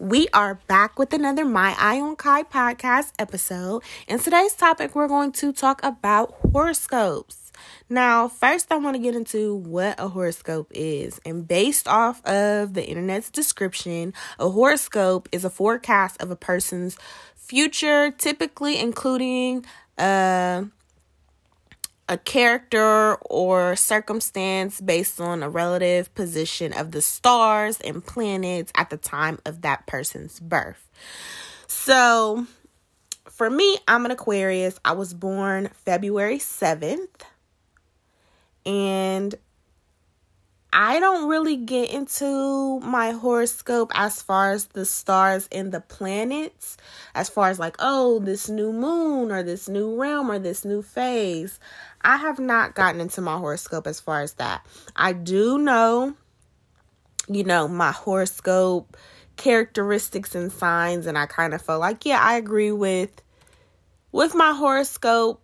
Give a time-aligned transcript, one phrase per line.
[0.00, 3.82] We are back with another My Eye on Kai podcast episode.
[4.08, 7.52] In today's topic, we're going to talk about horoscopes.
[7.90, 11.20] Now, first, I want to get into what a horoscope is.
[11.26, 16.96] And based off of the internet's description, a horoscope is a forecast of a person's
[17.36, 19.66] future, typically including
[19.98, 20.62] uh,
[22.10, 28.90] a character or circumstance based on a relative position of the stars and planets at
[28.90, 30.90] the time of that person's birth.
[31.68, 32.46] So,
[33.28, 34.78] for me, I'm an Aquarius.
[34.84, 37.08] I was born February 7th.
[38.66, 39.34] And
[40.72, 46.76] I don't really get into my horoscope as far as the stars and the planets,
[47.14, 50.82] as far as like, oh, this new moon or this new realm or this new
[50.82, 51.58] phase.
[52.02, 54.64] I have not gotten into my horoscope as far as that.
[54.94, 56.14] I do know,
[57.28, 58.96] you know, my horoscope
[59.36, 63.22] characteristics and signs, and I kind of feel like, yeah, I agree with
[64.12, 65.42] with my horoscope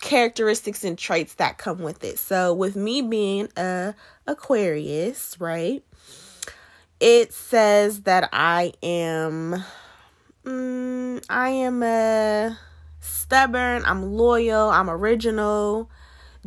[0.00, 2.18] characteristics and traits that come with it.
[2.18, 3.94] So with me being a
[4.26, 5.82] Aquarius, right?
[7.00, 9.62] It says that I am
[10.44, 12.58] mm, I am a
[13.00, 15.90] stubborn, I'm loyal, I'm original,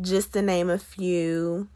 [0.00, 1.68] just to name a few.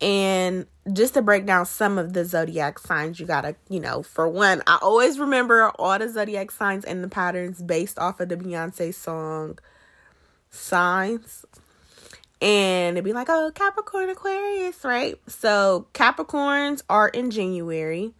[0.00, 4.28] And just to break down some of the zodiac signs, you gotta, you know, for
[4.28, 8.36] one, I always remember all the zodiac signs and the patterns based off of the
[8.36, 9.58] Beyonce song
[10.50, 11.44] signs
[12.40, 15.18] and it'd be like, oh, Capricorn, Aquarius, right?
[15.26, 18.14] So Capricorns are in January,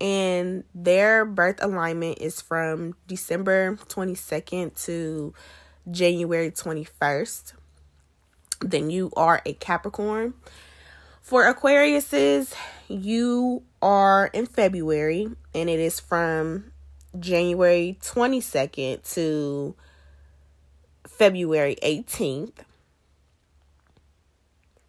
[0.00, 5.34] and their birth alignment is from December 22nd to
[5.90, 7.52] January 21st.
[8.60, 10.34] Then you are a Capricorn.
[11.20, 12.54] For Aquariuses,
[12.88, 16.72] you are in February, and it is from
[17.18, 19.74] January 22nd to
[21.18, 22.52] February 18th.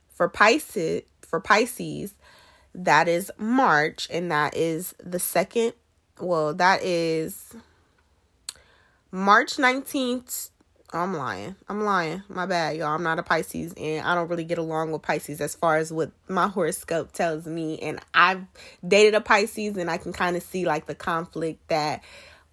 [0.10, 2.14] For Pisces, for Pisces,
[2.74, 5.74] that is March and that is the second
[6.20, 7.54] well, that is
[9.12, 10.50] March 19th.
[10.92, 11.56] Oh, I'm lying.
[11.68, 12.24] I'm lying.
[12.28, 12.88] My bad, y'all.
[12.88, 15.94] I'm not a Pisces and I don't really get along with Pisces as far as
[15.94, 17.78] what my horoscope tells me.
[17.80, 18.44] And I've
[18.86, 22.04] dated a Pisces and I can kind of see like the conflict that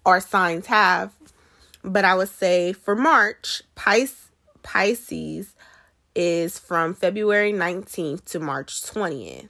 [0.05, 1.11] our signs have
[1.87, 4.29] but I would say for March, Pis-
[4.61, 5.55] Pisces
[6.13, 9.49] is from February 19th to March 20th.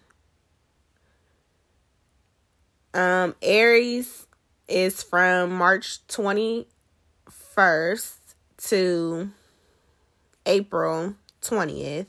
[2.94, 4.28] Um, Aries
[4.68, 8.16] is from March 21st
[8.58, 9.32] to
[10.46, 12.06] April 20th.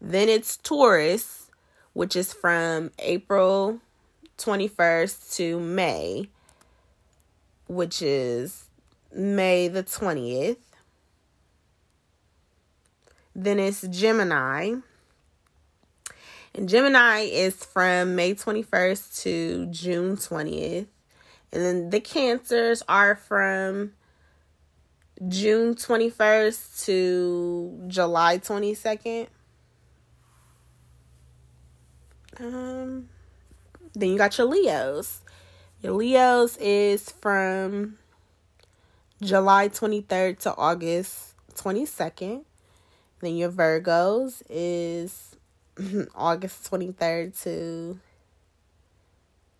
[0.00, 1.50] Then it's Taurus,
[1.92, 3.80] which is from April
[4.38, 6.30] 21st to May,
[7.66, 8.69] which is
[9.14, 10.56] May the 20th.
[13.34, 14.74] Then it's Gemini.
[16.54, 20.86] And Gemini is from May 21st to June 20th.
[21.52, 23.92] And then the Cancers are from
[25.28, 29.26] June 21st to July 22nd.
[32.38, 33.08] Um,
[33.94, 35.20] then you got your Leos.
[35.82, 37.98] Your Leos is from
[39.22, 42.42] July 23rd to August 22nd.
[43.20, 45.36] Then your Virgos is
[46.14, 47.98] August 23rd to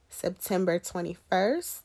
[0.09, 1.81] September 21st.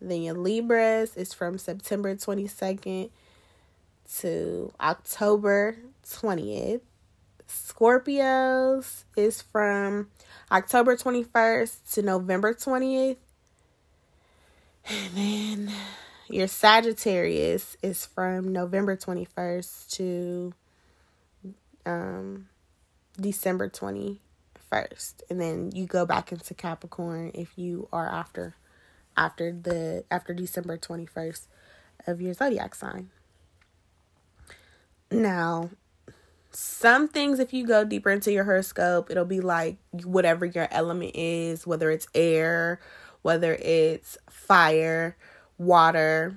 [0.00, 3.10] Then your Libras is from September 22nd
[4.20, 6.80] to October 20th.
[7.46, 10.08] Scorpios is from
[10.50, 13.16] October 21st to November 20th.
[14.84, 15.72] And then
[16.32, 20.54] your Sagittarius is from November 21st to
[21.84, 22.48] um,
[23.20, 25.14] December 21st.
[25.28, 28.56] And then you go back into Capricorn if you are after
[29.14, 31.46] after the after December 21st
[32.06, 33.10] of your zodiac sign.
[35.10, 35.68] Now,
[36.50, 41.12] some things if you go deeper into your horoscope, it'll be like whatever your element
[41.14, 42.80] is, whether it's air,
[43.20, 45.16] whether it's fire,
[45.58, 46.36] water,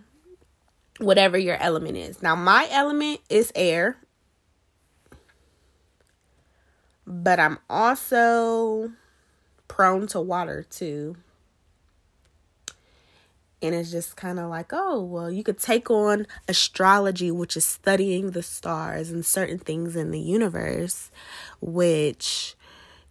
[0.99, 2.21] whatever your element is.
[2.21, 3.97] Now, my element is air,
[7.05, 8.91] but I'm also
[9.67, 11.17] prone to water too.
[13.61, 17.65] And it's just kind of like, oh, well, you could take on astrology, which is
[17.65, 21.09] studying the stars and certain things in the universe,
[21.61, 22.55] which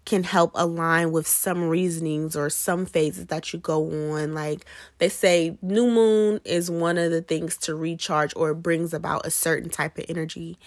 [0.05, 4.35] can help align with some reasonings or some phases that you go on.
[4.35, 4.65] Like
[4.99, 9.31] they say, new moon is one of the things to recharge or brings about a
[9.31, 10.59] certain type of energy.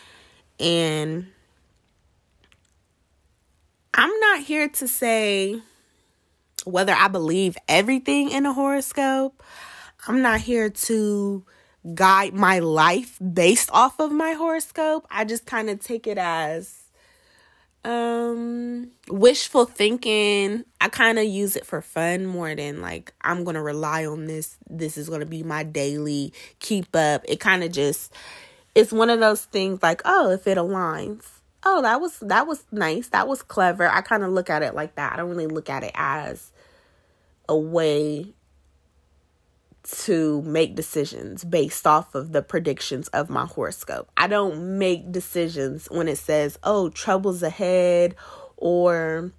[0.60, 1.28] And
[3.94, 5.62] I'm not here to say
[6.66, 9.44] whether I believe everything in a horoscope.
[10.08, 11.46] I'm not here to
[11.94, 15.08] guide my life based off of my horoscope.
[15.10, 16.87] I just kind of take it as
[17.88, 20.66] um wishful thinking.
[20.82, 24.58] I kind of use it for fun more than like I'm to rely on this.
[24.70, 27.24] This is to be my daily keep up.
[27.28, 28.14] It kind of just
[28.76, 31.26] it's one of those things like, oh, if it aligns.
[31.64, 33.08] Oh, that was that was nice.
[33.10, 33.88] That was clever.
[33.88, 35.14] I kind of look at it like that.
[35.14, 36.52] I don't really look at it as
[37.48, 38.34] a way
[39.90, 44.10] to make decisions based off of the predictions of my horoscope.
[44.18, 48.16] I don't make decisions when it says, oh, trouble's ahead
[48.58, 49.32] or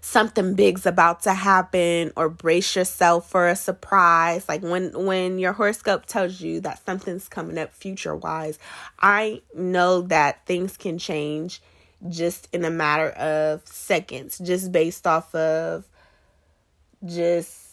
[0.00, 5.52] something big's about to happen or brace yourself for a surprise like when when your
[5.52, 8.56] horoscope tells you that something's coming up future wise
[9.00, 11.60] i know that things can change
[12.08, 15.84] just in a matter of seconds just based off of
[17.04, 17.65] just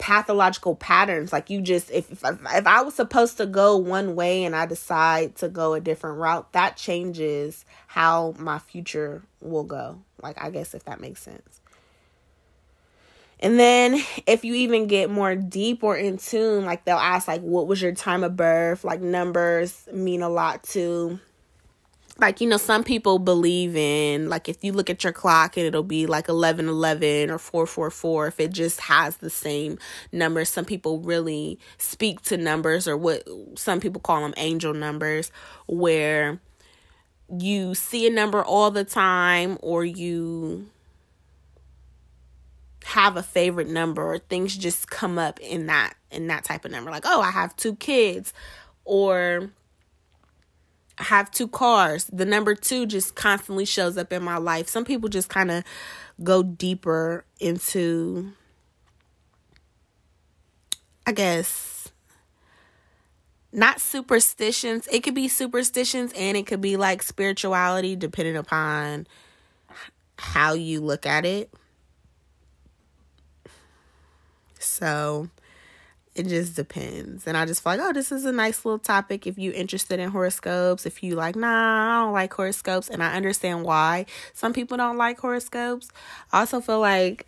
[0.00, 1.32] pathological patterns.
[1.32, 4.66] Like you just if, if if I was supposed to go one way and I
[4.66, 10.00] decide to go a different route that changes how my future will go.
[10.20, 11.60] Like I guess if that makes sense.
[13.42, 17.42] And then if you even get more deep or in tune like they'll ask like
[17.42, 18.82] what was your time of birth?
[18.82, 21.20] Like numbers mean a lot too
[22.20, 25.66] like you know some people believe in like if you look at your clock and
[25.66, 29.78] it'll be like 1111 or 444 if it just has the same
[30.12, 30.48] numbers.
[30.48, 33.26] Some people really speak to numbers or what
[33.56, 35.32] some people call them angel numbers
[35.66, 36.40] where
[37.28, 40.68] you see a number all the time or you
[42.84, 46.70] have a favorite number or things just come up in that in that type of
[46.70, 46.90] number.
[46.90, 48.32] Like oh i have two kids
[48.84, 49.50] or
[51.00, 52.04] have two cars.
[52.12, 54.68] The number two just constantly shows up in my life.
[54.68, 55.64] Some people just kind of
[56.22, 58.32] go deeper into,
[61.06, 61.90] I guess,
[63.52, 64.86] not superstitions.
[64.92, 69.06] It could be superstitions and it could be like spirituality, depending upon
[70.18, 71.50] how you look at it.
[74.58, 75.30] So,
[76.20, 77.26] it just depends.
[77.26, 79.98] And I just feel like, oh, this is a nice little topic if you're interested
[79.98, 80.84] in horoscopes.
[80.84, 84.98] If you like, nah, I don't like horoscopes, and I understand why some people don't
[84.98, 85.88] like horoscopes.
[86.30, 87.26] I also feel like,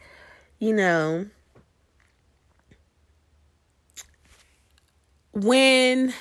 [0.58, 1.26] you know,
[5.32, 6.12] when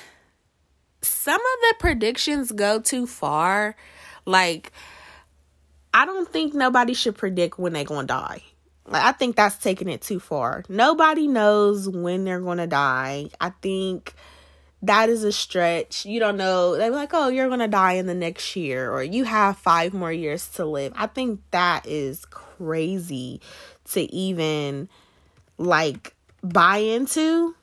[1.02, 3.76] some of the predictions go too far,
[4.24, 4.72] like
[5.92, 8.42] I don't think nobody should predict when they're gonna die.
[8.86, 10.64] Like I think that's taking it too far.
[10.68, 13.28] Nobody knows when they're to die.
[13.40, 14.14] I think
[14.82, 16.04] that is a stretch.
[16.04, 16.76] You don't know.
[16.76, 20.12] They're like, "Oh, you're to die in the next year or you have 5 more
[20.12, 23.40] years to live." I think that is crazy
[23.92, 24.88] to even
[25.58, 27.54] like buy into.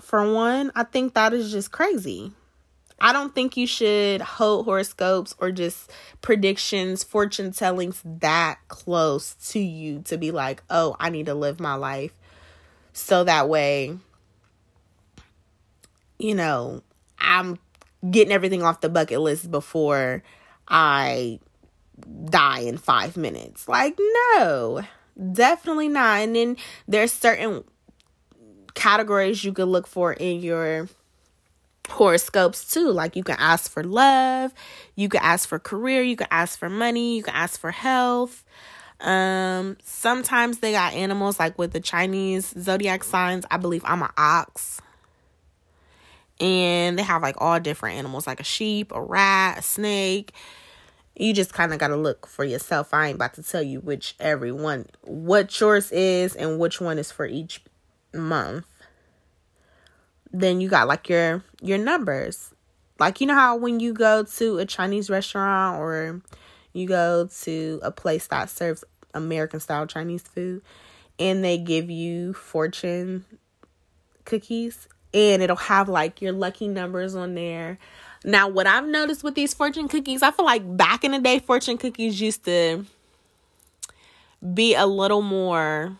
[0.00, 2.32] For one, I think that is just crazy.
[3.00, 9.58] I don't think you should hold horoscopes or just predictions, fortune tellings that close to
[9.58, 12.12] you to be like, oh, I need to live my life.
[12.92, 13.98] So that way,
[16.18, 16.82] you know,
[17.18, 17.58] I'm
[18.08, 20.22] getting everything off the bucket list before
[20.68, 21.40] I
[22.26, 23.68] die in five minutes.
[23.68, 24.82] Like, no,
[25.32, 26.20] definitely not.
[26.20, 27.64] And then there's certain
[28.74, 30.88] categories you could look for in your
[31.88, 32.90] horoscopes too.
[32.90, 34.52] Like you can ask for love,
[34.94, 38.44] you can ask for career, you can ask for money, you can ask for health.
[39.00, 43.44] Um sometimes they got animals like with the Chinese zodiac signs.
[43.50, 44.80] I believe I'm an ox.
[46.40, 50.32] And they have like all different animals like a sheep, a rat, a snake.
[51.16, 52.92] You just kind of got to look for yourself.
[52.92, 56.98] I ain't about to tell you which every one what yours is and which one
[56.98, 57.62] is for each
[58.12, 58.66] month
[60.34, 62.50] then you got like your your numbers.
[62.98, 66.20] Like you know how when you go to a Chinese restaurant or
[66.72, 70.60] you go to a place that serves American style Chinese food
[71.20, 73.24] and they give you fortune
[74.24, 77.78] cookies and it'll have like your lucky numbers on there.
[78.24, 81.38] Now, what I've noticed with these fortune cookies, I feel like back in the day,
[81.38, 82.86] fortune cookies used to
[84.52, 85.96] be a little more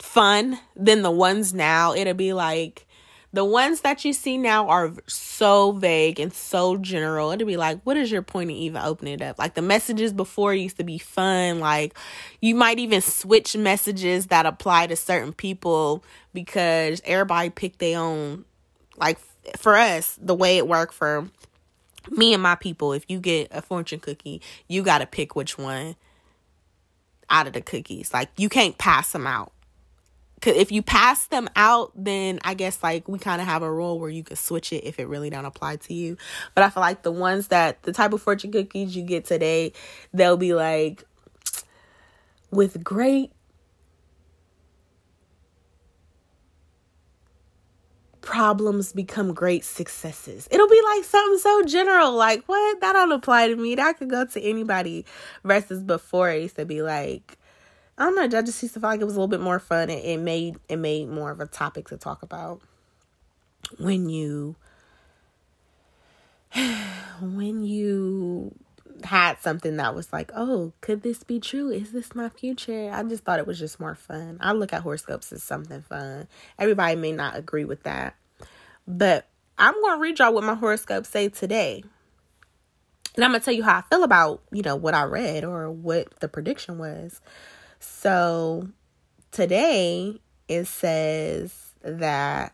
[0.00, 1.94] fun than the ones now.
[1.94, 2.85] It'll be like
[3.32, 7.32] The ones that you see now are so vague and so general.
[7.32, 9.38] It'd be like, what is your point in even opening it up?
[9.38, 11.60] Like the messages before used to be fun.
[11.60, 11.96] Like
[12.40, 16.02] you might even switch messages that apply to certain people
[16.32, 18.44] because everybody picked their own.
[18.96, 19.18] Like
[19.56, 21.28] for us, the way it worked for
[22.10, 25.58] me and my people, if you get a fortune cookie, you got to pick which
[25.58, 25.96] one
[27.28, 28.12] out of the cookies.
[28.12, 29.52] Like you can't pass them out.
[30.44, 33.98] If you pass them out, then I guess like we kind of have a rule
[33.98, 36.16] where you can switch it if it really don't apply to you.
[36.54, 39.72] But I feel like the ones that the type of fortune cookies you get today,
[40.12, 41.04] they'll be like
[42.50, 43.32] with great
[48.26, 50.48] problems become great successes.
[50.50, 53.76] It'll be like something so general, like what that don't apply to me.
[53.76, 55.06] That could go to anybody.
[55.44, 57.35] Versus before, it used to be like,
[57.98, 58.38] I don't know.
[58.38, 59.88] I just used to feel like it was a little bit more fun.
[59.90, 62.60] It, it made it made more of a topic to talk about
[63.78, 64.56] when you
[67.20, 68.54] when you
[69.04, 71.70] had something that was like, oh, could this be true?
[71.70, 72.90] Is this my future?
[72.92, 74.38] I just thought it was just more fun.
[74.40, 76.28] I look at horoscopes as something fun.
[76.58, 78.14] Everybody may not agree with that.
[78.86, 79.26] But
[79.58, 81.82] I'm going to read y'all what my horoscope say today.
[83.14, 85.44] And I'm going to tell you how I feel about, you know, what I read
[85.44, 87.20] or what the prediction was.
[87.88, 88.68] So
[89.30, 92.52] today it says that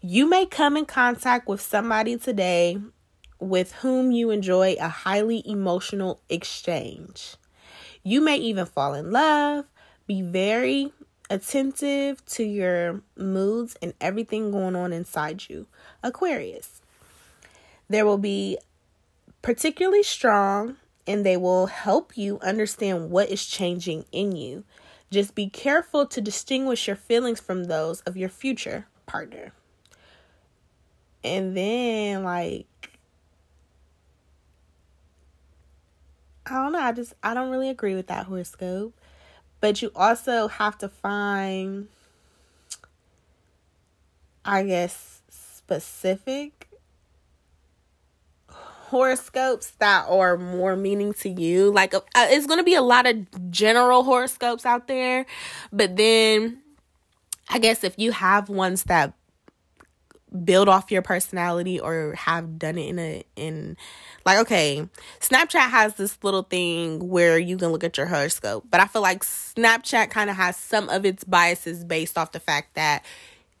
[0.00, 2.78] you may come in contact with somebody today
[3.38, 7.36] with whom you enjoy a highly emotional exchange.
[8.02, 9.64] You may even fall in love,
[10.06, 10.92] be very
[11.30, 15.66] attentive to your moods and everything going on inside you.
[16.02, 16.82] Aquarius.
[17.88, 18.58] There will be
[19.40, 24.64] particularly strong and they will help you understand what is changing in you.
[25.10, 29.52] Just be careful to distinguish your feelings from those of your future partner.
[31.22, 32.66] And then, like,
[36.46, 36.80] I don't know.
[36.80, 38.94] I just, I don't really agree with that horoscope.
[39.60, 41.88] But you also have to find,
[44.44, 46.63] I guess, specific
[48.94, 51.72] horoscopes that are more meaning to you.
[51.72, 55.26] Like, uh, it's going to be a lot of general horoscopes out there.
[55.72, 56.62] But then,
[57.48, 59.14] I guess if you have ones that
[60.44, 63.76] build off your personality or have done it in a in
[64.26, 64.88] like okay
[65.20, 69.00] snapchat has this little thing where you can look at your horoscope but i feel
[69.00, 73.04] like snapchat kind of has some of its biases based off the fact that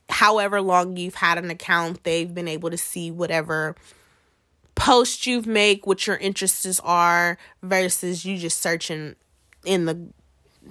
[0.08, 3.76] however long you've had an account they've been able to see whatever
[4.74, 9.14] post you've make what your interests are versus you just searching
[9.64, 10.08] in the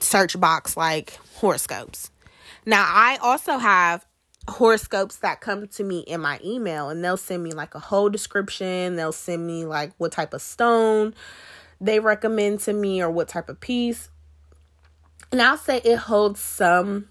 [0.01, 2.11] search box like horoscopes.
[2.65, 4.05] Now i also have
[4.49, 8.09] horoscopes that come to me in my email and they'll send me like a whole
[8.09, 8.95] description.
[8.95, 11.13] They'll send me like what type of stone
[11.79, 14.09] they recommend to me or what type of piece.
[15.31, 17.09] And i'll say it holds some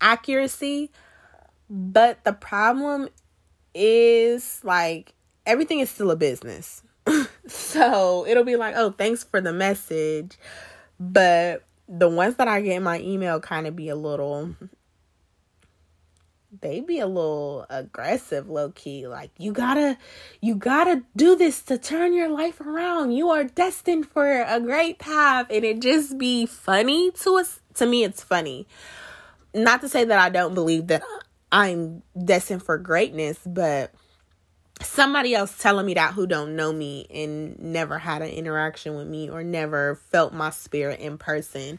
[0.00, 0.90] accuracy
[1.70, 3.08] but the problem
[3.74, 5.14] is like
[5.46, 6.82] everything is still a business.
[7.46, 10.38] So it'll be like oh thanks for the message.
[10.98, 14.54] But the ones that i get in my email kind of be a little
[16.60, 19.98] they be a little aggressive low key like you gotta
[20.40, 23.12] you gotta do this to turn your life around.
[23.12, 25.46] You are destined for a great path.
[25.50, 28.66] And it just be funny to us to me it's funny.
[29.52, 31.02] Not to say that i don't believe that
[31.52, 33.92] i'm destined for greatness but
[34.82, 39.06] somebody else telling me that who don't know me and never had an interaction with
[39.06, 41.78] me or never felt my spirit in person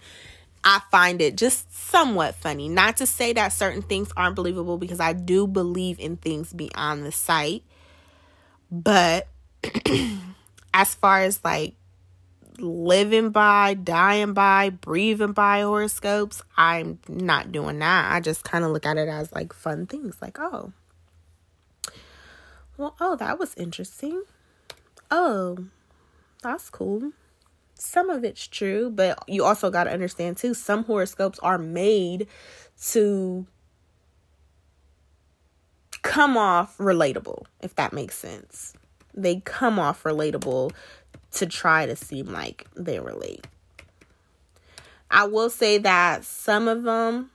[0.66, 2.68] I find it just somewhat funny.
[2.68, 7.06] Not to say that certain things aren't believable because I do believe in things beyond
[7.06, 7.62] the sight.
[8.72, 9.28] But
[10.74, 11.76] as far as like
[12.58, 18.12] living by, dying by, breathing by horoscopes, I'm not doing that.
[18.12, 20.74] I just kind of look at it as like fun things like, oh,
[22.78, 24.24] well, oh, that was interesting.
[25.12, 25.58] Oh,
[26.42, 27.12] that's cool
[27.78, 32.28] some of it's true, but you also got to understand too, some horoscopes are made
[32.92, 33.46] to
[36.02, 38.74] come off relatable, if that makes sense.
[39.14, 40.72] They come off relatable
[41.32, 43.46] to try to seem like they relate.
[45.12, 47.32] I will say that some of them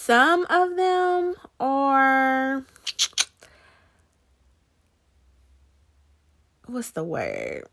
[0.00, 2.64] some of them are
[6.66, 7.64] what's the word?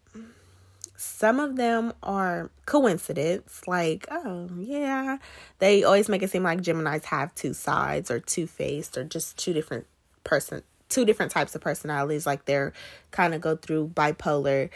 [0.98, 5.18] some of them are coincidence, like, oh, yeah.
[5.60, 9.38] They always make it seem like Geminis have two sides or two faced or just
[9.38, 9.88] two different
[10.24, 12.74] person two different types of personalities like they're
[13.12, 14.70] kind of go through bipolar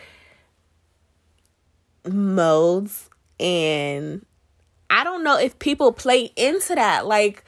[2.06, 4.26] modes and
[4.92, 7.44] I don't know if people play into that like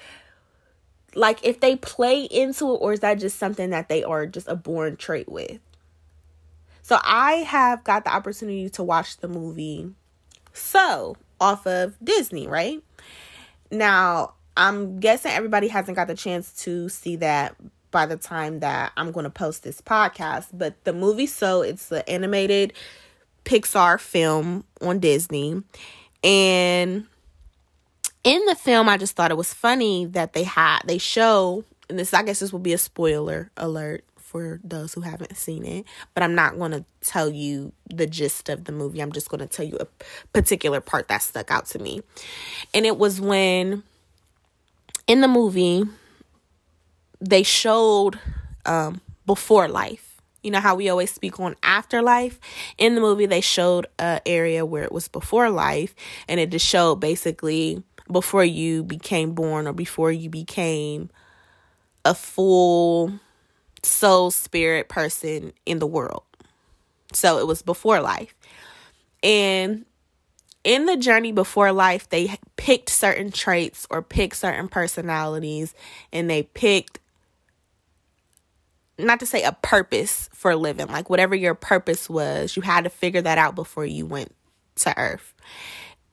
[1.13, 4.47] like if they play into it or is that just something that they are just
[4.47, 5.59] a born trait with
[6.83, 9.89] so I have got the opportunity to watch the movie
[10.51, 12.83] Soul off of Disney, right?
[13.71, 17.55] Now, I'm guessing everybody hasn't got the chance to see that
[17.89, 21.87] by the time that I'm going to post this podcast, but the movie Soul it's
[21.87, 22.73] the animated
[23.45, 25.63] Pixar film on Disney.
[26.21, 27.07] And
[28.23, 31.99] in the film, I just thought it was funny that they had they show and
[31.99, 35.85] this I guess this will be a spoiler alert for those who haven't seen it,
[36.15, 38.99] but I'm not going to tell you the gist of the movie.
[38.99, 39.85] I'm just going to tell you a
[40.33, 42.01] particular part that stuck out to me.
[42.73, 43.83] And it was when
[45.05, 45.83] in the movie
[47.21, 48.19] they showed
[48.65, 50.19] um, before life.
[50.41, 52.39] You know how we always speak on afterlife?
[52.79, 55.95] In the movie, they showed an area where it was before life,
[56.27, 61.09] and it just showed basically before you became born or before you became
[62.05, 63.13] a full
[63.81, 66.23] soul spirit person in the world.
[67.13, 68.33] So it was before life.
[69.21, 69.85] And
[70.63, 75.73] in the journey before life, they picked certain traits or picked certain personalities
[76.11, 76.99] and they picked
[78.97, 82.89] not to say a purpose for living, like whatever your purpose was, you had to
[82.89, 84.33] figure that out before you went
[84.75, 85.33] to earth.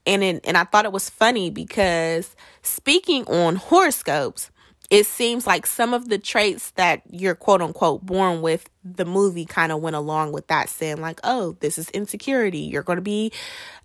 [0.06, 4.50] And in, and I thought it was funny because speaking on horoscopes,
[4.90, 9.44] it seems like some of the traits that you're quote unquote born with the movie
[9.44, 12.58] kind of went along with that saying like oh this is insecurity.
[12.58, 13.32] You're going to be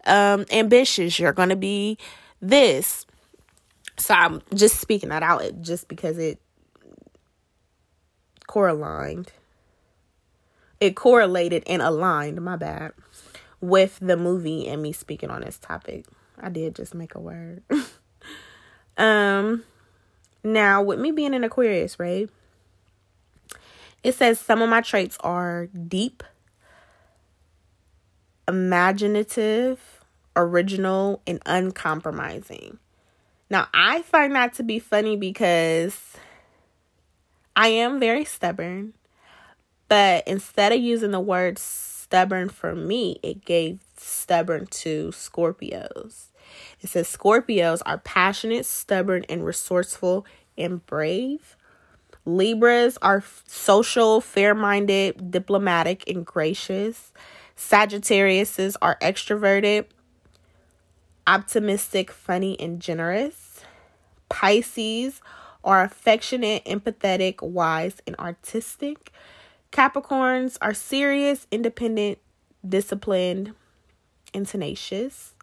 [0.06, 1.20] um ambitious.
[1.20, 1.98] You're going to be
[2.42, 3.06] this.
[3.98, 6.40] So i'm just speaking that out just because it
[8.48, 9.32] correlated
[10.80, 12.92] it correlated and aligned my bad
[13.62, 16.06] with the movie and me speaking on this topic
[16.40, 17.64] i did just make a word
[18.98, 19.64] um
[20.46, 22.30] now, with me being an Aquarius, right?
[24.04, 26.22] It says some of my traits are deep,
[28.48, 30.04] imaginative,
[30.36, 32.78] original, and uncompromising.
[33.50, 36.14] Now, I find that to be funny because
[37.56, 38.94] I am very stubborn,
[39.90, 41.58] but instead of using the word
[42.16, 46.28] stubborn for me, it gave stubborn to Scorpios.
[46.80, 50.26] It says Scorpios are passionate, stubborn, and resourceful
[50.58, 51.58] and brave.
[52.24, 57.12] Libras are social, fair minded, diplomatic, and gracious.
[57.58, 59.84] Sagittariuses are extroverted,
[61.28, 63.60] optimistic, funny, and generous.
[64.30, 65.20] Pisces
[65.66, 69.12] are affectionate, empathetic, wise, and artistic.
[69.76, 72.20] Capricorns are serious, independent,
[72.66, 73.54] disciplined,
[74.34, 75.34] and tenacious.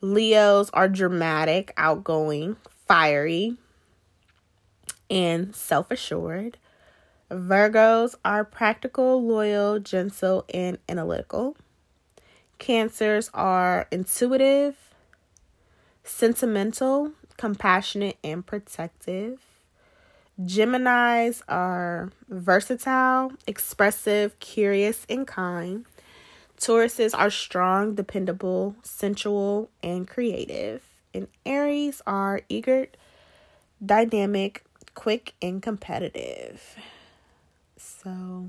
[0.00, 2.54] Leos are dramatic, outgoing,
[2.86, 3.56] fiery,
[5.10, 6.58] and self assured.
[7.28, 11.56] Virgos are practical, loyal, gentle, and analytical.
[12.58, 14.76] Cancers are intuitive,
[16.04, 19.40] sentimental, compassionate, and protective.
[20.40, 25.86] Geminis are versatile, expressive, curious, and kind.
[26.58, 30.82] Tauruses are strong, dependable, sensual, and creative.
[31.12, 32.88] And Aries are eager,
[33.84, 36.76] dynamic, quick, and competitive.
[37.76, 38.48] So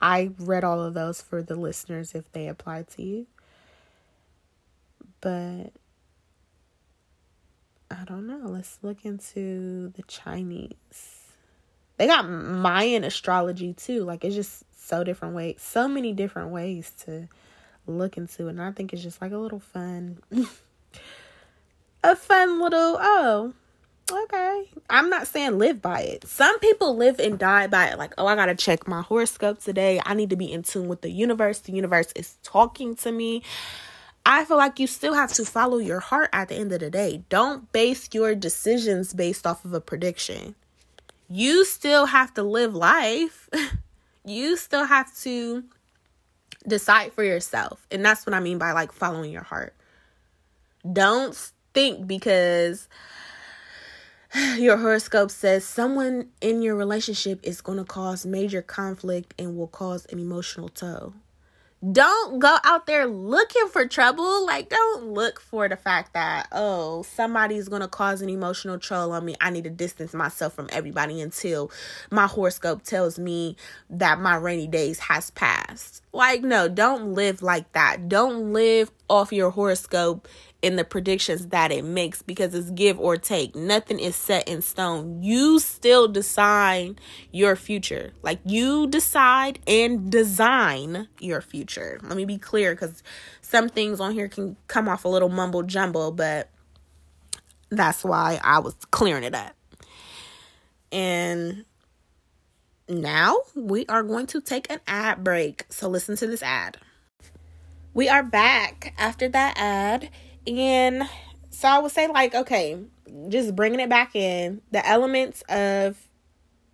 [0.00, 3.26] I read all of those for the listeners if they apply to you.
[5.20, 5.72] But
[7.90, 8.42] I don't know.
[8.44, 11.20] Let's look into the Chinese.
[11.96, 14.04] They got Mayan astrology too.
[14.04, 17.28] Like it's just so different ways, so many different ways to
[17.86, 18.50] look into it.
[18.50, 20.18] And I think it's just like a little fun,
[22.04, 23.52] a fun little, oh,
[24.10, 24.70] okay.
[24.88, 26.26] I'm not saying live by it.
[26.26, 27.98] Some people live and die by it.
[27.98, 30.00] Like, oh, I got to check my horoscope today.
[30.04, 31.58] I need to be in tune with the universe.
[31.58, 33.42] The universe is talking to me.
[34.24, 36.90] I feel like you still have to follow your heart at the end of the
[36.90, 37.24] day.
[37.28, 40.54] Don't base your decisions based off of a prediction.
[41.28, 43.48] You still have to live life.
[44.24, 45.64] you still have to
[46.66, 47.86] decide for yourself.
[47.90, 49.74] And that's what I mean by like following your heart.
[50.90, 51.34] Don't
[51.74, 52.88] think because
[54.58, 59.68] your horoscope says someone in your relationship is going to cause major conflict and will
[59.68, 61.14] cause an emotional toll.
[61.92, 64.44] Don't go out there looking for trouble.
[64.44, 69.12] Like, don't look for the fact that, oh, somebody's going to cause an emotional troll
[69.12, 69.34] on me.
[69.40, 71.70] I need to distance myself from everybody until
[72.10, 73.56] my horoscope tells me
[73.88, 76.02] that my rainy days has passed.
[76.12, 78.08] Like, no, don't live like that.
[78.08, 80.28] Don't live off your horoscope
[80.62, 83.54] in the predictions that it makes because it's give or take.
[83.56, 85.22] Nothing is set in stone.
[85.22, 87.00] You still decide
[87.32, 88.12] your future.
[88.22, 91.98] Like you decide and design your future.
[92.02, 93.02] Let me be clear because
[93.40, 96.50] some things on here can come off a little mumble jumble, but
[97.70, 99.54] that's why I was clearing it up.
[100.92, 101.64] And
[102.88, 105.64] now we are going to take an ad break.
[105.70, 106.76] So listen to this ad.
[107.94, 110.10] We are back after that ad
[110.46, 111.08] and
[111.50, 112.78] so I would say, like, okay,
[113.28, 115.98] just bringing it back in, the elements of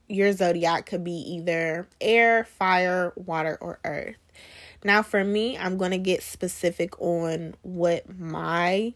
[0.09, 4.17] your zodiac could be either air, fire, water, or earth.
[4.85, 8.95] Now, for me, I'm going to get specific on what my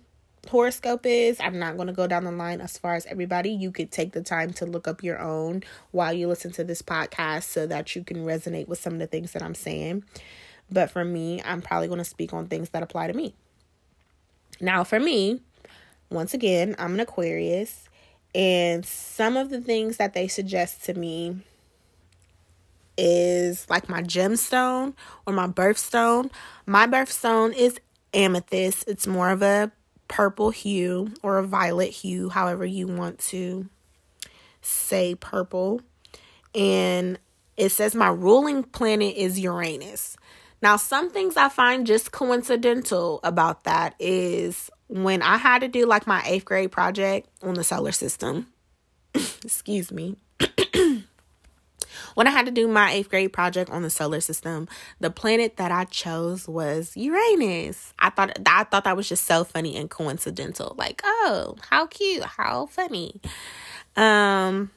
[0.48, 1.40] horoscope is.
[1.40, 3.50] I'm not going to go down the line as far as everybody.
[3.50, 6.82] You could take the time to look up your own while you listen to this
[6.82, 10.04] podcast so that you can resonate with some of the things that I'm saying.
[10.70, 13.34] But for me, I'm probably going to speak on things that apply to me.
[14.60, 15.40] Now, for me,
[16.10, 17.88] once again, I'm an Aquarius,
[18.34, 21.38] and some of the things that they suggest to me
[22.98, 24.92] is like my gemstone
[25.26, 26.30] or my birthstone.
[26.66, 27.80] My birthstone is
[28.12, 29.72] amethyst, it's more of a
[30.08, 33.68] purple hue or a violet hue, however you want to
[34.60, 35.80] say purple.
[36.54, 37.18] And
[37.56, 40.16] it says my ruling planet is Uranus.
[40.62, 45.86] Now, some things I find just coincidental about that is when I had to do
[45.86, 48.48] like my eighth grade project on the solar system,
[49.14, 50.16] excuse me.
[52.14, 54.68] when I had to do my eighth grade project on the solar system,
[54.98, 57.94] the planet that I chose was Uranus.
[57.98, 60.74] I thought I thought that was just so funny and coincidental.
[60.76, 63.20] Like, oh, how cute, how funny.
[63.96, 64.70] Um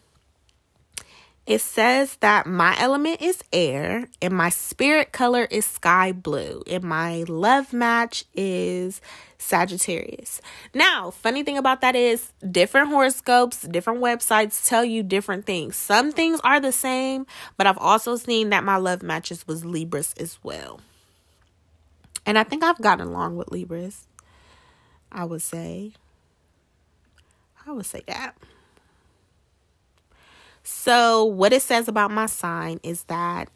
[1.45, 6.83] it says that my element is air and my spirit color is sky blue and
[6.83, 9.01] my love match is
[9.37, 10.39] Sagittarius.
[10.73, 15.75] Now, funny thing about that is different horoscopes, different websites tell you different things.
[15.75, 17.27] Some things are the same,
[17.57, 20.79] but I've also seen that my love matches was Libras as well.
[22.25, 24.07] And I think I've gotten along with Libras.
[25.11, 25.91] I would say.
[27.67, 28.35] I would say that.
[30.63, 33.49] So, what it says about my sign is that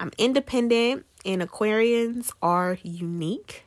[0.00, 3.64] I'm independent and Aquarians are unique.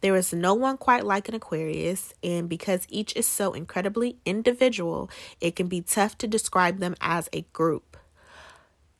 [0.00, 5.10] There is no one quite like an Aquarius, and because each is so incredibly individual,
[5.42, 7.98] it can be tough to describe them as a group.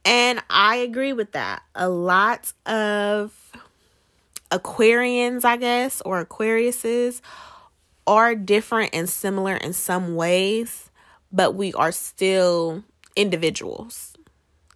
[0.04, 1.62] And I agree with that.
[1.74, 3.32] A lot of
[4.50, 7.22] Aquarians, I guess, or Aquariuses
[8.06, 10.90] are different and similar in some ways,
[11.32, 12.84] but we are still
[13.20, 14.14] individuals.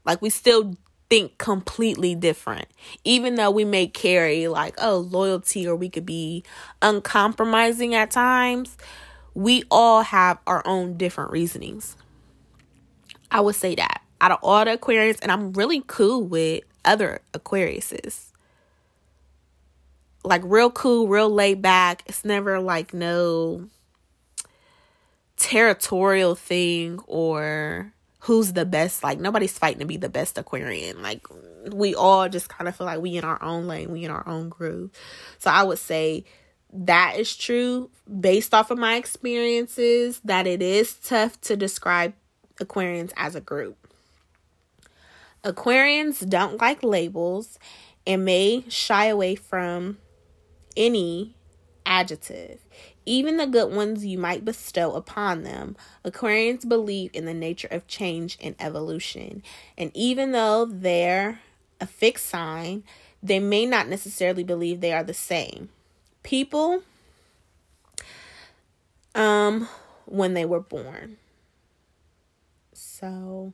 [0.05, 0.77] Like we still
[1.09, 2.67] think completely different.
[3.05, 6.45] Even though we may carry like, oh, loyalty or we could be
[6.83, 8.77] uncompromising at times,
[9.35, 11.97] we all have our own different reasonings.
[13.31, 14.03] I would say that.
[14.21, 18.31] Out of all the Aquarius, and I'm really cool with other Aquariuses.
[20.23, 22.03] Like real cool, real laid back.
[22.07, 23.69] It's never like no
[25.37, 27.93] territorial thing or
[28.25, 29.03] who's the best.
[29.03, 31.03] Like nobody's fighting to be the best Aquarian.
[31.03, 31.27] Like
[31.71, 34.27] we all just kind of feel like we in our own lane, we in our
[34.27, 34.91] own groove.
[35.39, 36.25] So I would say
[36.73, 42.15] that is true based off of my experiences that it is tough to describe
[42.61, 43.77] Aquarians as a group.
[45.45, 47.59] Aquarians don't like labels
[48.07, 49.99] and may shy away from
[50.77, 51.37] any
[51.85, 52.59] adjective
[53.07, 55.77] even the good ones you might bestow upon them.
[56.05, 59.43] Aquarians believe in the nature of change and evolution.
[59.77, 61.41] And even though they're
[61.81, 62.85] a fixed sign,
[63.23, 65.71] they may not necessarily believe they are the same.
[66.23, 66.83] People
[69.15, 69.69] um
[70.07, 71.17] when they were born.
[72.73, 73.53] So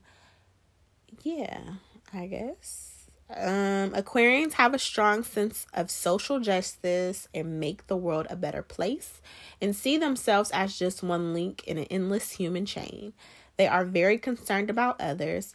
[1.22, 1.74] yeah,
[2.12, 2.89] I guess.
[3.36, 8.62] Um, Aquarians have a strong sense of social justice and make the world a better
[8.62, 9.20] place
[9.60, 13.12] and see themselves as just one link in an endless human chain.
[13.56, 15.54] They are very concerned about others,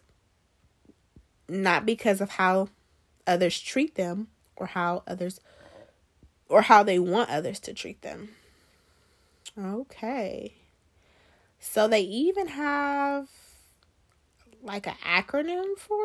[1.50, 2.70] not because of how
[3.28, 5.42] others treat them or how others
[6.48, 8.30] or how they want others to treat them.
[9.60, 10.54] Okay.
[11.60, 13.28] So they even have
[14.66, 15.98] like an acronym for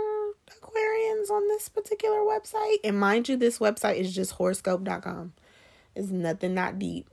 [0.61, 2.77] Aquarians on this particular website.
[2.85, 5.33] And mind you, this website is just horoscope.com.
[5.97, 7.09] It's nothing not deep.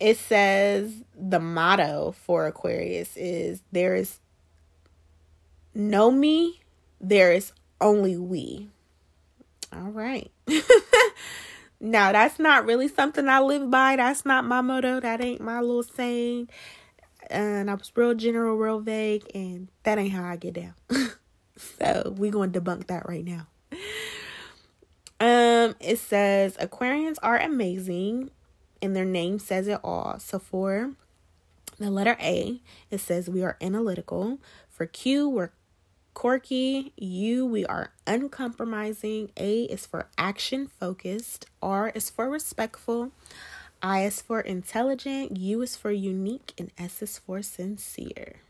[0.00, 4.18] It says the motto for Aquarius is there is
[5.74, 6.60] no me,
[7.00, 8.68] there is only we.
[9.72, 10.30] All right.
[11.80, 13.96] now, that's not really something I live by.
[13.96, 15.00] That's not my motto.
[15.00, 16.48] That ain't my little saying.
[17.30, 20.74] And I was real general, real vague, and that ain't how I get down.
[21.56, 23.46] so we going to debunk that right now.
[25.20, 28.30] Um, it says Aquarians are amazing,
[28.80, 30.18] and their name says it all.
[30.20, 30.92] So for
[31.78, 32.60] the letter A,
[32.90, 34.38] it says we are analytical.
[34.70, 35.50] For Q, we're
[36.14, 36.92] quirky.
[36.96, 39.30] U, we are uncompromising.
[39.36, 41.46] A is for action focused.
[41.62, 43.12] R is for respectful.
[43.82, 45.36] I is for intelligent.
[45.36, 46.52] U is for unique.
[46.58, 48.40] And S is for sincere.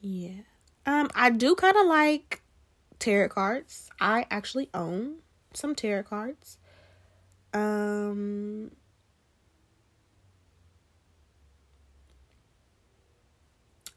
[0.00, 0.42] Yeah.
[0.86, 2.42] Um, I do kind of like
[2.98, 3.90] tarot cards.
[4.00, 5.16] I actually own
[5.52, 6.58] some tarot cards.
[7.52, 8.70] Um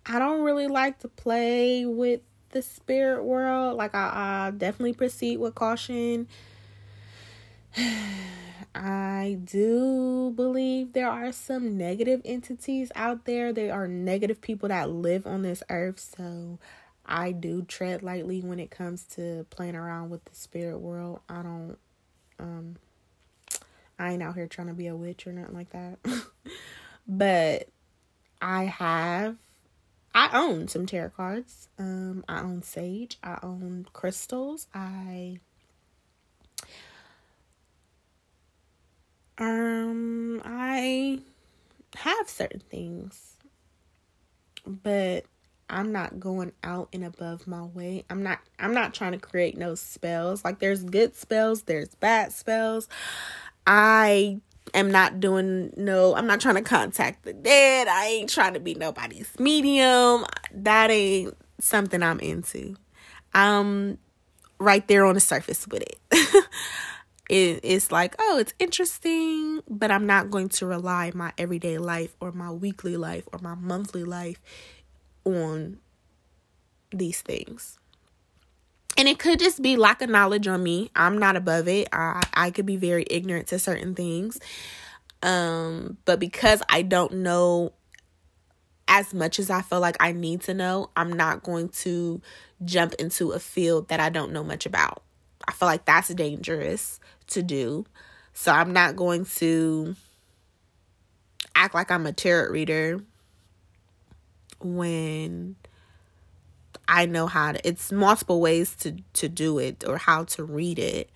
[0.05, 3.77] I don't really like to play with the spirit world.
[3.77, 6.27] Like I, I definitely proceed with caution.
[8.75, 13.51] I do believe there are some negative entities out there.
[13.53, 15.99] There are negative people that live on this earth.
[15.99, 16.59] So
[17.05, 21.19] I do tread lightly when it comes to playing around with the spirit world.
[21.27, 21.77] I don't
[22.39, 22.77] um
[23.99, 25.99] I ain't out here trying to be a witch or nothing like that.
[27.07, 27.67] but
[28.41, 29.37] I have
[30.13, 31.67] I own some tarot cards.
[31.77, 34.67] Um I own sage, I own crystals.
[34.73, 35.39] I
[39.37, 41.19] um I
[41.95, 43.37] have certain things.
[44.65, 45.25] But
[45.69, 48.03] I'm not going out and above my way.
[48.09, 50.43] I'm not I'm not trying to create no spells.
[50.43, 52.87] Like there's good spells, there's bad spells.
[53.65, 54.39] I
[54.73, 57.87] am not doing no I'm not trying to contact the dead.
[57.87, 60.25] I ain't trying to be nobody's medium.
[60.53, 62.75] That ain't something I'm into.
[63.33, 63.97] I'm
[64.59, 65.99] right there on the surface with it.
[67.31, 72.13] it it's like, oh, it's interesting, but I'm not going to rely my everyday life
[72.19, 74.41] or my weekly life or my monthly life
[75.23, 75.79] on
[76.91, 77.79] these things.
[78.97, 80.91] And it could just be lack of knowledge on me.
[80.93, 81.87] I'm not above it.
[81.93, 84.37] I I could be very ignorant to certain things.
[85.23, 87.71] Um, but because I don't know
[88.89, 92.21] as much as I feel like I need to know, I'm not going to
[92.65, 95.01] jump into a field that I don't know much about.
[95.47, 96.99] I feel like that's dangerous
[97.31, 97.85] to do.
[98.33, 99.95] So I'm not going to
[101.55, 103.01] act like I'm a tarot reader
[104.59, 105.55] when
[106.87, 110.79] I know how to it's multiple ways to to do it or how to read
[110.79, 111.09] it.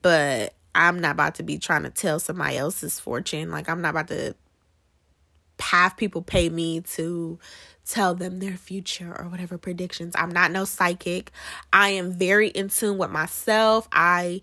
[0.00, 3.50] But I'm not about to be trying to tell somebody else's fortune.
[3.50, 4.34] Like I'm not about to
[5.60, 7.38] have people pay me to
[7.86, 10.14] tell them their future or whatever predictions.
[10.16, 11.30] I'm not no psychic.
[11.72, 13.88] I am very in tune with myself.
[13.92, 14.40] I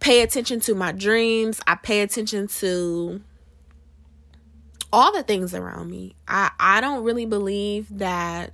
[0.00, 1.60] pay attention to my dreams.
[1.66, 3.20] I pay attention to
[4.92, 6.14] all the things around me.
[6.26, 8.52] I I don't really believe that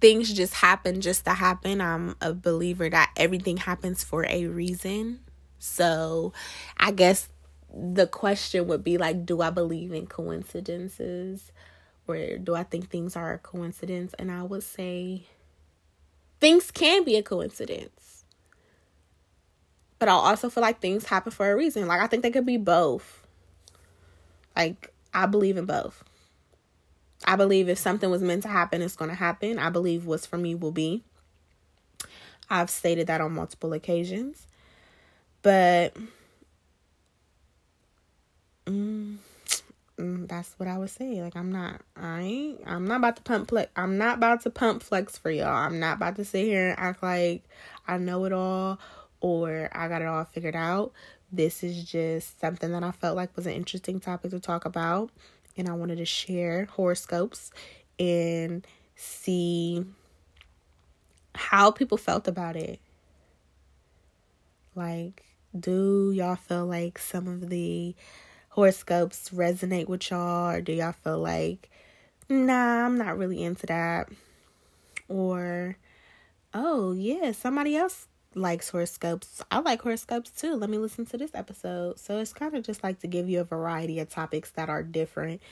[0.00, 1.80] things just happen just to happen.
[1.80, 5.20] I'm a believer that everything happens for a reason.
[5.58, 6.34] So,
[6.76, 7.28] I guess
[7.72, 11.50] the question would be like do I believe in coincidences
[12.06, 14.14] or do I think things are a coincidence?
[14.18, 15.26] And I would say
[16.40, 18.24] things can be a coincidence.
[19.98, 21.86] But I also feel like things happen for a reason.
[21.86, 23.24] Like I think they could be both
[24.56, 26.04] like, I believe in both.
[27.24, 29.58] I believe if something was meant to happen, it's going to happen.
[29.58, 31.02] I believe what's for me will be.
[32.50, 34.46] I've stated that on multiple occasions.
[35.42, 35.96] But
[38.66, 39.16] mm,
[39.98, 41.22] mm, that's what I would say.
[41.22, 44.50] Like I'm not I ain't I'm not about to pump flex I'm not about to
[44.50, 45.48] pump flex for y'all.
[45.48, 47.44] I'm not about to sit here and act like
[47.88, 48.78] I know it all
[49.20, 50.92] or I got it all figured out
[51.32, 55.10] this is just something that I felt like was an interesting topic to talk about.
[55.56, 57.50] And I wanted to share horoscopes
[57.98, 59.84] and see
[61.34, 62.80] how people felt about it.
[64.74, 65.24] Like,
[65.58, 67.94] do y'all feel like some of the
[68.54, 70.50] horoscopes resonate with y'all?
[70.50, 71.68] Or do y'all feel like,
[72.28, 74.08] nah, I'm not really into that?
[75.08, 75.76] Or,
[76.54, 79.42] oh, yeah, somebody else likes horoscopes.
[79.50, 80.54] I like horoscopes too.
[80.54, 81.98] Let me listen to this episode.
[81.98, 84.84] So it's kind of just like to give you a variety of topics that are
[84.84, 85.42] different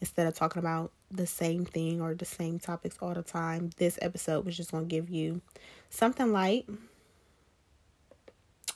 [0.00, 3.70] instead of talking about the same thing or the same topics all the time.
[3.76, 5.40] This episode was just going to give you
[5.90, 6.68] something light.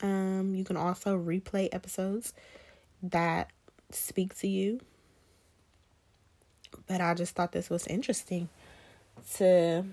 [0.02, 2.34] Um, you can also replay episodes
[3.02, 3.50] that
[3.90, 4.80] speak to you.
[6.86, 8.48] But I just thought this was interesting
[9.36, 9.84] to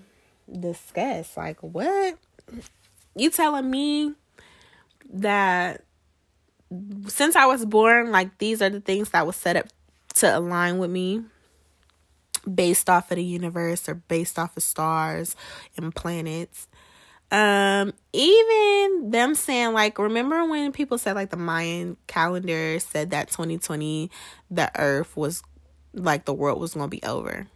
[0.60, 1.36] discuss.
[1.36, 2.18] Like, what?
[3.16, 4.14] You telling me
[5.12, 5.84] that
[7.08, 9.66] since I was born, like these are the things that was set up
[10.14, 11.22] to align with me
[12.52, 15.34] based off of the universe or based off of stars
[15.76, 16.68] and planets.
[17.34, 23.28] Um, even them saying like, remember when people said like the Mayan calendar said that
[23.28, 24.08] 2020
[24.52, 25.42] the earth was
[25.92, 27.48] like the world was gonna be over.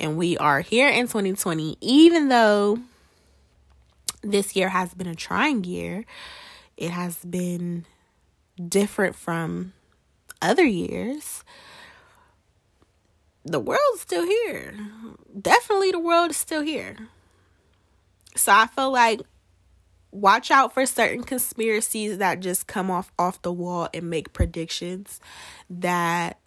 [0.00, 2.78] And we are here in 2020, even though
[4.22, 6.06] this year has been a trying year,
[6.78, 7.84] it has been
[8.56, 9.74] different from
[10.40, 11.44] other years
[13.44, 14.74] the world's still here.
[15.40, 16.96] Definitely the world is still here.
[18.38, 19.20] So I feel like
[20.10, 25.20] watch out for certain conspiracies that just come off off the wall and make predictions
[25.68, 26.38] that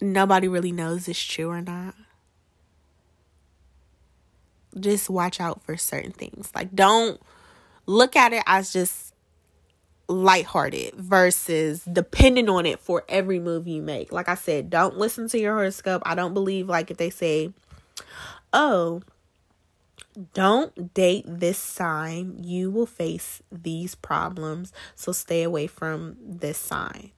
[0.00, 1.94] nobody really knows is true or not.
[4.78, 6.50] Just watch out for certain things.
[6.54, 7.20] Like don't
[7.86, 9.14] look at it as just
[10.08, 14.12] lighthearted versus depending on it for every move you make.
[14.12, 16.02] Like I said, don't listen to your horoscope.
[16.04, 17.52] I don't believe like if they say,
[18.54, 19.02] "Oh,
[20.32, 27.10] don't date this sign, you will face these problems, so stay away from this sign."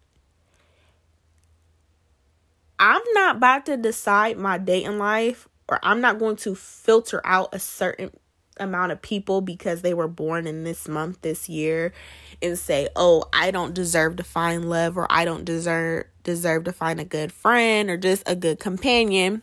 [2.79, 7.51] I'm not about to decide my dating life or I'm not going to filter out
[7.53, 8.11] a certain
[8.59, 11.93] amount of people because they were born in this month this year
[12.41, 16.73] and say, "Oh, I don't deserve to find love or I don't deserve deserve to
[16.73, 19.43] find a good friend or just a good companion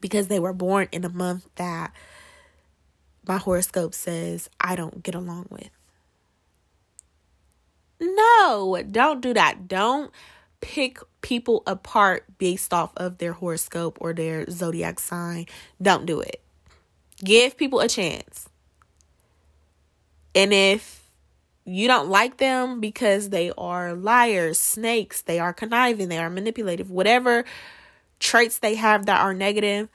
[0.00, 1.92] because they were born in a month that
[3.26, 5.70] my horoscope says I don't get along with."
[8.00, 9.68] No, don't do that.
[9.68, 10.10] Don't
[10.60, 15.46] pick people apart based off of their horoscope or their zodiac sign.
[15.80, 16.40] Don't do it.
[17.22, 18.48] Give people a chance.
[20.34, 21.06] And if
[21.64, 26.90] you don't like them because they are liars, snakes, they are conniving, they are manipulative,
[26.90, 27.44] whatever
[28.22, 29.88] traits they have that are negative,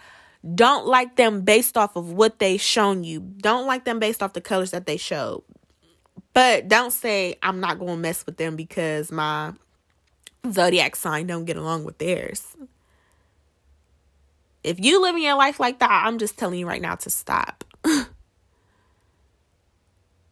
[0.56, 3.20] don't like them based off of what they've shown you.
[3.20, 5.44] Don't like them based off the colors that they show.
[6.34, 9.54] But don't say I'm not going to mess with them because my
[10.52, 12.56] zodiac sign don't get along with theirs.
[14.64, 17.64] If you living your life like that, I'm just telling you right now to stop.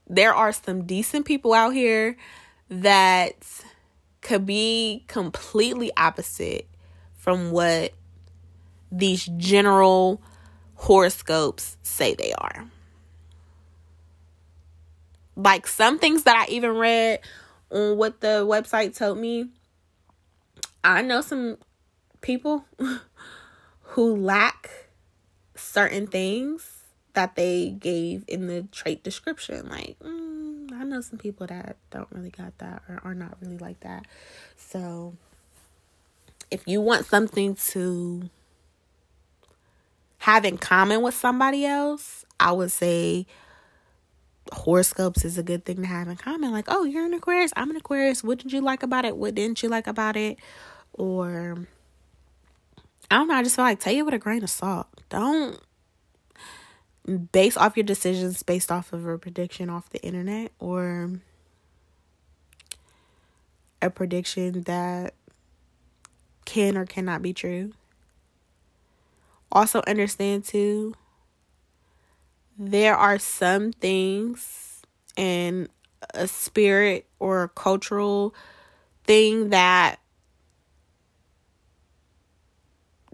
[0.08, 2.17] there are some decent people out here
[2.69, 3.36] that
[4.21, 6.67] could be completely opposite
[7.25, 7.91] from what
[8.91, 10.21] these general
[10.75, 12.69] horoscopes say they are.
[15.35, 17.21] Like some things that I even read
[17.71, 19.49] on what the website told me.
[20.83, 21.57] I know some
[22.21, 22.63] people
[23.81, 24.69] who lack
[25.55, 26.83] certain things
[27.13, 29.67] that they gave in the trait description.
[29.67, 33.57] Like, mm, I know some people that don't really got that or are not really
[33.57, 34.05] like that.
[34.57, 35.15] So,
[36.51, 38.29] if you want something to
[40.19, 43.27] have in common with somebody else, I would say
[44.51, 46.51] horoscopes is a good thing to have in common.
[46.51, 48.23] Like, oh, you're an Aquarius, I'm an Aquarius.
[48.23, 49.17] What did you like about it?
[49.17, 50.38] What didn't you like about it?
[50.93, 51.67] Or
[53.10, 53.36] I don't know.
[53.36, 54.88] I just feel like take it with a grain of salt.
[55.10, 55.60] Don't
[57.31, 61.12] base off your decisions based off of a prediction off the internet or
[63.81, 65.13] a prediction that
[66.45, 67.73] can or cannot be true.
[69.51, 70.93] Also, understand too,
[72.58, 74.81] there are some things
[75.15, 75.69] in
[76.13, 78.34] a spirit or a cultural
[79.03, 79.99] thing that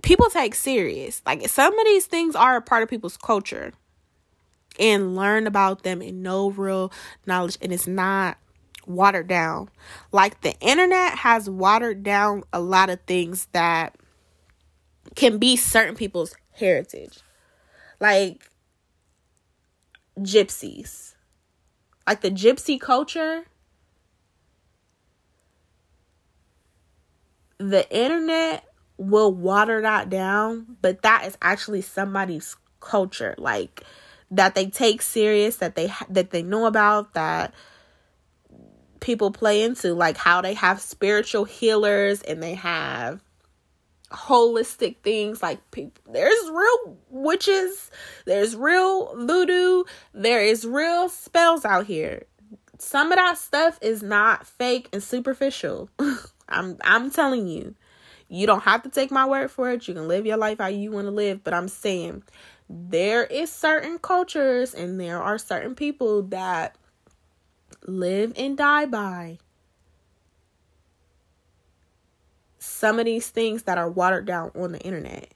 [0.02, 1.22] people take serious.
[1.26, 3.74] Like some of these things are a part of people's culture
[4.80, 6.91] and learn about them in no real
[7.26, 8.38] knowledge and it's not
[8.86, 9.70] watered down.
[10.12, 13.95] Like the internet has watered down a lot of things that
[15.16, 17.20] can be certain people's heritage.
[17.99, 18.49] Like
[20.20, 21.16] gypsies.
[22.08, 23.45] Like the gypsy culture.
[27.58, 28.66] The internet
[28.97, 33.84] will water that down, but that is actually somebody's culture like
[34.32, 37.53] that they take serious that they that they know about that
[39.02, 43.22] people play into, like how they have spiritual healers and they have
[44.12, 47.89] holistic things like people there's real witches
[48.26, 52.24] there's real voodoo there is real spells out here.
[52.78, 55.89] Some of that stuff is not fake and superficial.
[56.49, 57.76] I'm i'm telling you.
[58.28, 59.88] You don't have to take my word for it.
[59.88, 62.24] You can live your life how you want to live but i'm saying
[62.70, 66.76] there is certain cultures and there are certain people that
[67.86, 69.39] live and die by
[72.59, 75.34] some of these things that are watered down on the internet.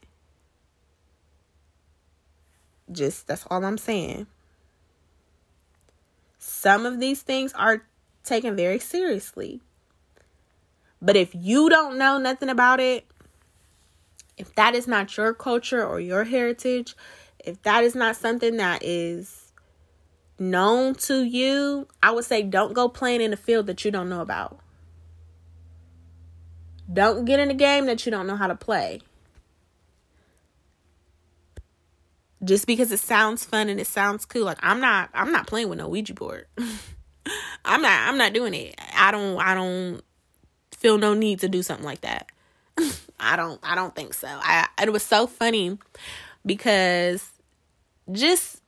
[2.91, 4.27] Just that's all I'm saying.
[6.37, 7.83] Some of these things are
[8.23, 9.61] taken very seriously.
[11.01, 13.05] But if you don't know nothing about it,
[14.37, 16.95] if that is not your culture or your heritage,
[17.39, 19.44] if that is not something that is
[20.39, 24.09] known to you, I would say don't go playing in a field that you don't
[24.09, 24.59] know about.
[26.91, 29.01] Don't get in a game that you don't know how to play.
[32.43, 34.43] Just because it sounds fun and it sounds cool.
[34.43, 36.45] Like I'm not I'm not playing with no Ouija board.
[37.65, 38.75] I'm not I'm not doing it.
[38.93, 40.01] I don't I don't
[40.77, 42.29] feel no need to do something like that.
[43.19, 44.27] I don't I don't think so.
[44.29, 45.79] I it was so funny
[46.45, 47.27] because
[48.11, 48.61] just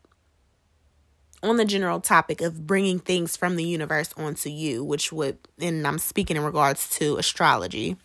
[1.44, 5.86] on the general topic of bringing things from the universe onto you, which would, and
[5.86, 7.98] I'm speaking in regards to astrology.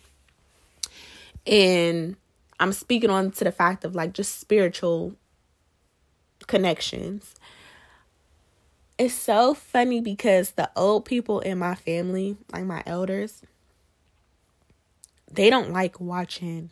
[1.45, 2.15] And
[2.59, 5.15] I'm speaking on to the fact of like just spiritual
[6.47, 7.35] connections.
[8.97, 13.41] It's so funny because the old people in my family, like my elders,
[15.31, 16.69] they don't like watching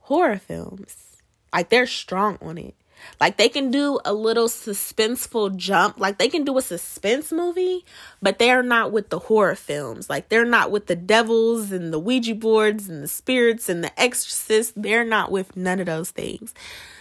[0.00, 1.16] horror films.
[1.52, 2.74] Like they're strong on it.
[3.20, 5.98] Like they can do a little suspenseful jump.
[5.98, 7.84] Like they can do a suspense movie,
[8.20, 10.10] but they're not with the horror films.
[10.10, 14.00] Like they're not with the devils and the Ouija boards and the spirits and the
[14.00, 14.72] exorcists.
[14.76, 16.54] They're not with none of those things.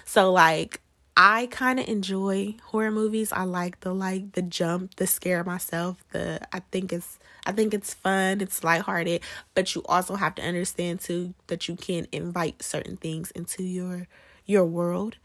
[0.05, 0.81] So like
[1.15, 3.31] I kind of enjoy horror movies.
[3.31, 6.03] I like the like the jump, the scare myself.
[6.11, 8.41] The I think it's I think it's fun.
[8.41, 9.21] It's lighthearted,
[9.53, 14.07] but you also have to understand too that you can invite certain things into your
[14.45, 15.17] your world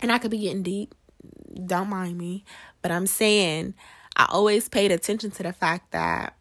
[0.00, 0.94] and I could be getting deep.
[1.66, 2.44] Don't mind me.
[2.82, 3.74] But I'm saying
[4.16, 6.36] I always paid attention to the fact that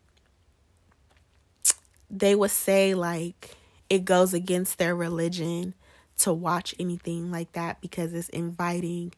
[2.10, 3.56] they would say like
[3.90, 5.74] it goes against their religion
[6.20, 9.14] to watch anything like that because it's inviting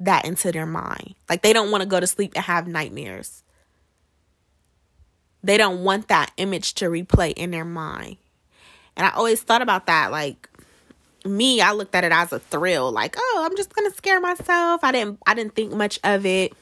[0.00, 1.14] that into their mind.
[1.28, 3.42] Like they don't want to go to sleep and have nightmares.
[5.42, 8.16] They don't want that image to replay in their mind.
[8.96, 10.47] And I always thought about that like
[11.28, 14.82] me, I looked at it as a thrill, like, oh, I'm just gonna scare myself.
[14.82, 16.52] I didn't I didn't think much of it.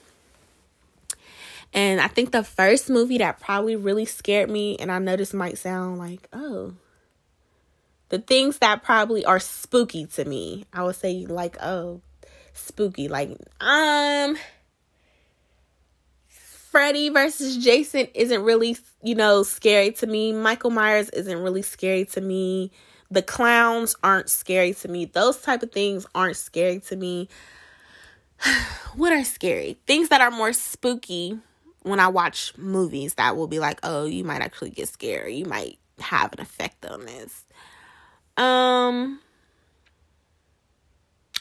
[1.72, 5.34] And I think the first movie that probably really scared me, and I know this
[5.34, 6.74] might sound like, oh,
[8.08, 12.00] the things that probably are spooky to me, I would say like, oh,
[12.52, 13.08] spooky.
[13.08, 14.36] Like, um
[16.28, 20.32] Freddy versus Jason isn't really, you know, scary to me.
[20.32, 22.70] Michael Myers isn't really scary to me
[23.10, 25.04] the clowns aren't scary to me.
[25.04, 27.28] Those type of things aren't scary to me.
[28.96, 29.76] What are scary?
[29.86, 31.38] Things that are more spooky
[31.82, 35.32] when i watch movies that will be like oh you might actually get scared.
[35.32, 37.44] You might have an effect on this.
[38.36, 39.20] Um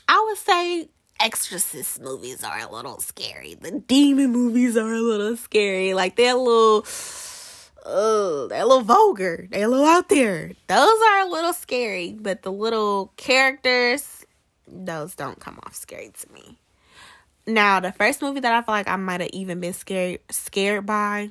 [0.08, 0.90] i would say
[1.20, 3.56] exorcist movies are a little scary.
[3.56, 5.94] The demon movies are a little scary.
[5.94, 6.86] Like they're a little
[7.86, 9.48] oh, they're a little vulgar.
[9.50, 10.52] They're a little out there.
[10.68, 14.26] Those are a little scary, but the little characters,
[14.68, 16.58] those don't come off scary to me.
[17.48, 20.86] Now, the first movie that I feel like I might have even been scared scared
[20.86, 21.30] by,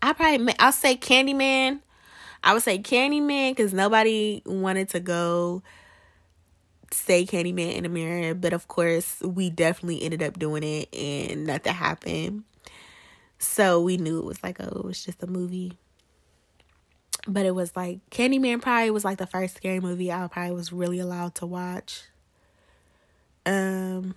[0.00, 1.80] I probably I'll say Candyman.
[2.42, 5.62] I would say Candyman because nobody wanted to go
[6.90, 11.44] say Candyman in the mirror, but of course we definitely ended up doing it and
[11.44, 12.44] nothing happened.
[13.40, 15.72] So we knew it was like, oh, it was just a movie.
[17.26, 20.72] But it was like Candyman probably was like the first scary movie I probably was
[20.72, 22.02] really allowed to watch.
[23.46, 24.14] Um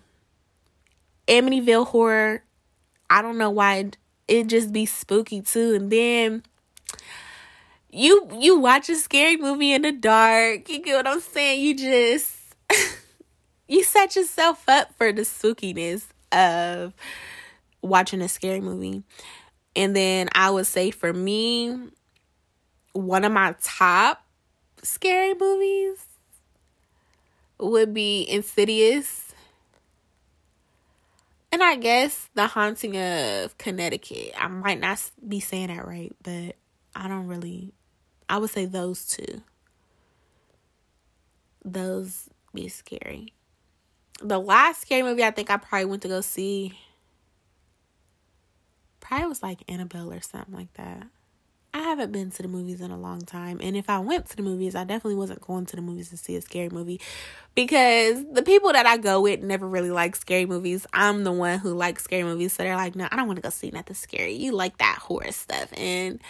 [1.27, 2.43] Amityville horror,
[3.09, 3.97] I don't know why it,
[4.27, 5.73] it just be spooky too.
[5.73, 6.43] And then
[7.89, 10.69] you you watch a scary movie in the dark.
[10.69, 11.61] You get what I'm saying?
[11.61, 12.35] You just
[13.69, 16.93] you set yourself up for the spookiness of
[17.83, 19.03] watching a scary movie.
[19.75, 21.77] And then I would say for me,
[22.93, 24.23] one of my top
[24.81, 26.05] scary movies
[27.59, 29.33] would be Insidious.
[31.51, 34.33] And I guess the haunting of Connecticut.
[34.35, 36.55] I might not be saying that right, but
[36.95, 37.73] I don't really.
[38.27, 39.43] I would say those two.
[41.63, 43.33] Those be scary.
[44.19, 46.73] The last scary movie I think I probably went to go see
[49.03, 51.07] probably was like Annabelle or something like that.
[51.75, 53.59] I haven't been to the movies in a long time.
[53.61, 56.17] And if I went to the movies, I definitely wasn't going to the movies to
[56.17, 57.01] see a scary movie
[57.55, 60.85] because the people that I go with never really like scary movies.
[60.93, 62.53] I'm the one who likes scary movies.
[62.53, 64.33] So they're like, no, I don't want to go see nothing scary.
[64.33, 65.73] You like that horror stuff.
[65.75, 66.21] And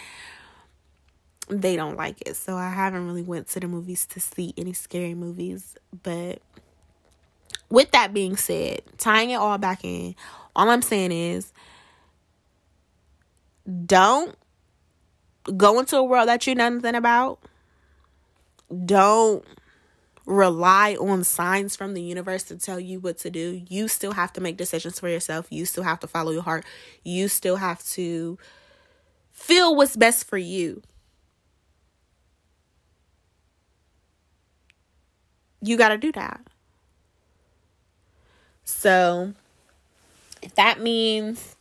[1.48, 2.36] they don't like it.
[2.36, 5.76] So I haven't really went to the movies to see any scary movies.
[6.02, 6.40] But
[7.68, 10.14] with that being said, tying it all back in,
[10.56, 11.52] all I'm saying is
[13.86, 14.36] don't
[15.56, 17.38] go into a world that you know nothing about.
[18.84, 19.44] Don't
[20.26, 23.62] rely on signs from the universe to tell you what to do.
[23.68, 25.46] You still have to make decisions for yourself.
[25.50, 26.64] You still have to follow your heart.
[27.04, 28.38] You still have to
[29.32, 30.82] feel what's best for you.
[35.60, 36.40] You got to do that.
[38.64, 39.34] So,
[40.42, 41.56] if that means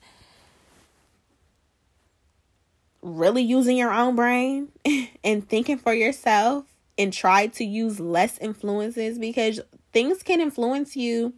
[3.04, 4.70] really using your own brain
[5.24, 6.66] and thinking for yourself
[6.98, 9.60] and try to use less influences because
[9.92, 11.34] things can influence you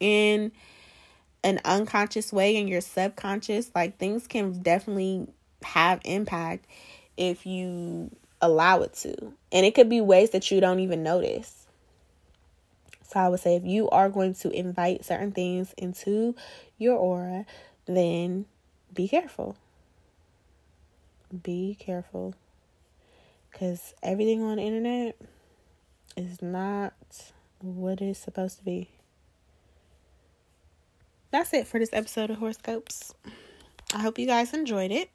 [0.00, 0.50] in
[1.42, 3.70] an unconscious way in your subconscious.
[3.74, 5.28] Like things can definitely
[5.62, 6.66] have impact
[7.16, 9.14] if you allow it to.
[9.52, 11.66] And it could be ways that you don't even notice.
[13.06, 16.34] So i would say if you are going to invite certain things into
[16.78, 17.46] your aura
[17.86, 18.44] then
[18.92, 19.56] be careful
[21.42, 22.34] be careful
[23.50, 25.16] because everything on the internet
[26.16, 26.94] is not
[27.60, 28.90] what it's supposed to be.
[31.30, 33.12] That's it for this episode of Horoscopes.
[33.94, 35.10] I hope you guys enjoyed it.